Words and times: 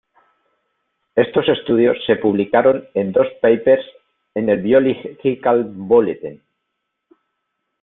Estos 1.15 1.47
estudios 1.47 1.95
se 2.07 2.15
publicaron 2.15 2.89
en 2.95 3.11
dos 3.11 3.27
papers 3.39 3.85
en 4.33 4.49
el 4.49 4.59
"Biological 4.59 5.63
Bulletin". 5.65 6.41